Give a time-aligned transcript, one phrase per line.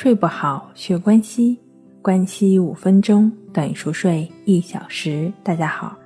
[0.00, 1.58] 睡不好，学关西，
[2.00, 5.32] 关西五分钟等于熟睡一小时。
[5.42, 5.98] 大家好，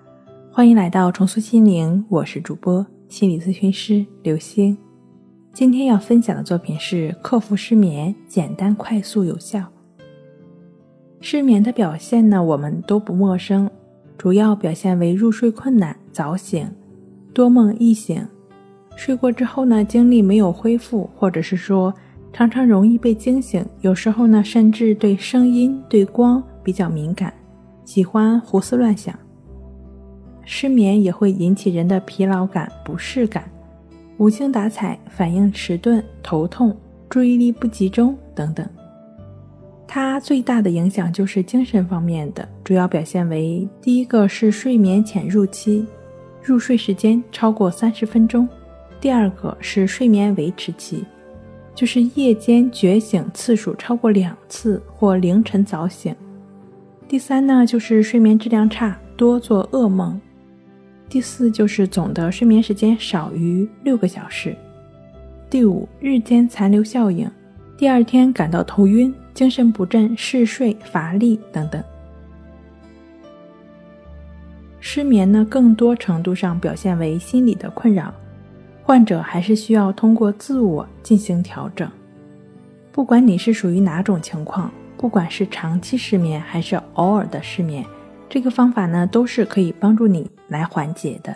[0.51, 4.75] 欢迎来到重塑心灵，我是主播心理咨询师刘星。
[5.53, 9.63] 今天要分享的作品是克服失眠，简单、快速、有效。
[11.21, 13.71] 失眠的表现呢，我们都不陌生，
[14.17, 16.67] 主要表现为入睡困难、早醒、
[17.35, 18.27] 多梦易醒。
[18.97, 21.93] 睡过之后呢，精力没有恢复，或者是说。
[22.33, 27.33] 常常容易被惊醒，有时候呢，甚至对声音、对光比较敏感，
[27.85, 29.15] 喜欢胡思乱想。
[30.45, 33.45] 失眠也会引起人的疲劳感、不适感、
[34.17, 36.75] 无精打采、反应迟钝、头痛、
[37.09, 38.67] 注意力不集中等等。
[39.87, 45.87] 它最大的影响就是精神方面的，主要表现为：第一个是睡眠浅入期，
[46.43, 48.49] 入睡时间超过三十分钟；
[49.03, 51.05] 第二个是睡眠维持期。
[51.75, 56.15] 就是夜间觉醒次数超过两次或凌晨早醒。
[57.09, 60.21] 第三呢，就是睡眠质量差，多做噩梦。
[61.09, 64.57] 第四就是总的睡眠时间少于六个小时。
[65.51, 67.31] 第五，日间残留效应，
[67.77, 71.83] 第二天感到头晕、精神不振、嗜睡、乏力等等。
[74.81, 78.13] 失眠呢，更多程度上表现为心理的困扰。
[78.83, 81.91] 患者还是需要通过自我进行调整。
[82.91, 87.85] 不管你是属于哪种情况，不管是长期失眠还是偶尔的失眠，
[88.29, 91.35] 这个方法呢都是可以帮助你来缓解的。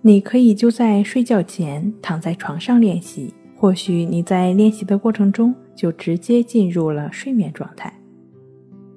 [0.00, 7.92] 你可以就在睡觉前躺在床上练习，或许你在练习的过程中就直接进入了睡眠状态。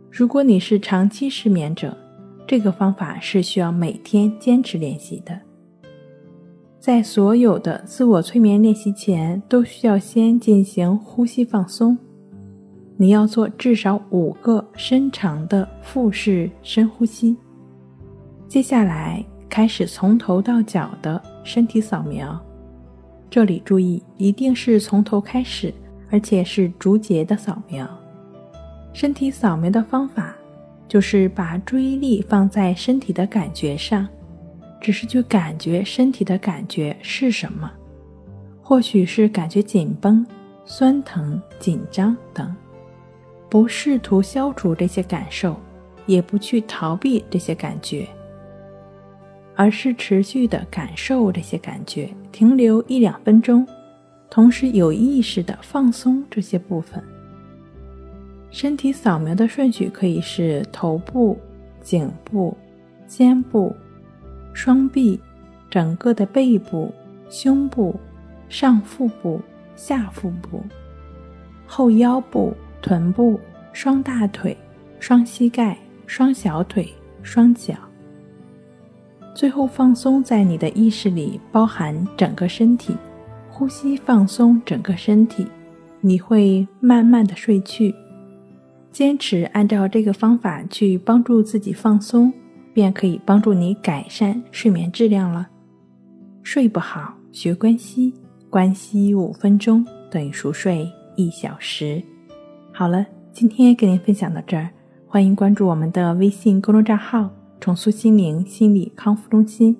[0.09, 1.95] 如果你是长期失眠者，
[2.47, 5.37] 这个方法是需要每天坚持练习的。
[6.85, 11.97] 在所有的自我催眠练习前，都需要先进行呼吸放松。
[12.95, 17.35] 你要做至少五个深长的腹式深呼吸。
[18.47, 22.39] 接下来开始从头到脚的身体扫描。
[23.31, 25.73] 这里注意，一定是从头开始，
[26.11, 27.89] 而且是逐节的扫描。
[28.93, 30.35] 身体扫描的方法
[30.87, 34.07] 就是把注意力放在身体的感觉上。
[34.85, 37.71] 只是去感觉身体的感觉是什么，
[38.61, 40.23] 或许是感觉紧绷、
[40.63, 42.55] 酸疼、紧张等，
[43.49, 45.59] 不试图消除这些感受，
[46.05, 48.07] 也不去逃避这些感觉，
[49.55, 53.67] 而是持续的感受这些感觉，停留一两分钟，
[54.29, 57.03] 同时有意识的放松这些部分。
[58.51, 61.39] 身体扫描的顺序可以是头部、
[61.81, 62.55] 颈部、
[63.07, 63.75] 肩部。
[64.55, 65.19] 双臂、
[65.69, 66.89] 整个的背部、
[67.29, 67.93] 胸部、
[68.47, 69.41] 上腹部、
[69.75, 70.63] 下腹部、
[71.67, 73.37] 后腰部、臀部、
[73.73, 74.55] 双大腿、
[74.97, 75.77] 双膝盖、
[76.07, 76.87] 双小腿、
[77.21, 77.73] 双脚。
[79.33, 82.95] 最后放松在你的意识里，包含整个身体，
[83.49, 85.45] 呼吸放松整个身体，
[85.99, 87.93] 你会慢慢的睡去。
[88.89, 92.31] 坚持按照这个方法去帮助自己放松。
[92.75, 95.47] 便可以帮助你改善睡眠质量了。
[96.43, 98.13] 睡不好，学关西，
[98.49, 100.85] 关西五分钟等于熟睡
[101.15, 102.03] 一小时。
[102.73, 104.69] 好了，今天跟您分享到这儿，
[105.07, 107.29] 欢迎关注我们的微信公众账号
[107.61, 109.73] “重塑心灵心理康复中心”，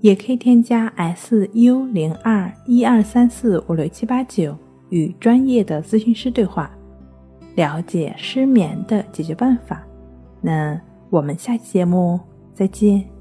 [0.00, 4.56] 也可以添加 s u 零二一二三四五六七八九
[4.90, 6.70] 与专业的咨询师对话，
[7.56, 9.84] 了解失眠的解决办法。
[10.40, 10.80] 那。
[11.10, 12.20] 我们下期节目
[12.54, 13.15] 再见。